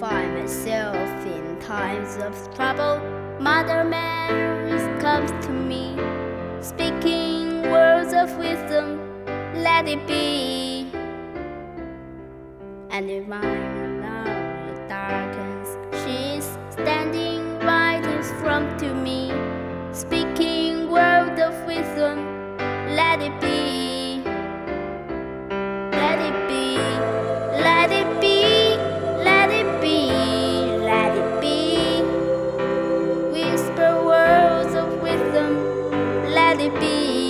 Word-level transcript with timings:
find 0.00 0.34
myself 0.34 1.08
in 1.26 1.58
times 1.60 2.16
of 2.16 2.34
trouble. 2.54 3.00
Mother 3.40 3.84
Mary 3.84 4.44
comes 5.00 5.30
to 5.44 5.52
me, 5.52 5.96
speaking 6.60 7.62
words 7.70 8.12
of 8.12 8.36
wisdom, 8.38 8.98
let 9.62 9.86
it 9.86 10.06
be. 10.06 10.90
And 12.90 13.10
in 13.10 13.28
my 13.28 13.42
love 14.00 14.88
darkens, 14.88 15.68
she's 16.02 16.46
standing 16.70 17.58
right 17.60 18.04
in 18.04 18.22
front 18.40 18.78
to 18.80 18.94
me, 18.94 19.30
speaking 19.92 20.90
words 20.90 21.38
of 21.40 21.54
wisdom, 21.66 22.56
let 22.96 23.20
it 23.20 23.38
be. 23.40 23.53
be 36.80 37.23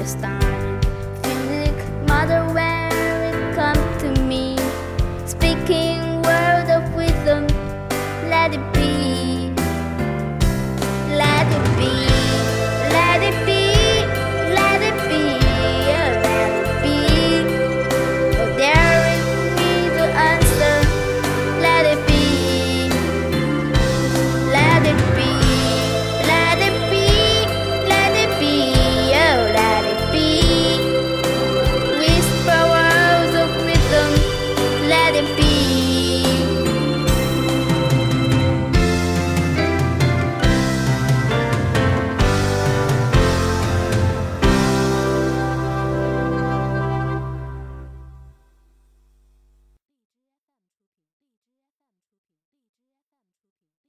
this 0.00 0.14
time. 0.14 0.79